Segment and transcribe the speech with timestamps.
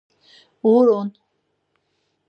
[0.63, 1.09] “Ğurun!”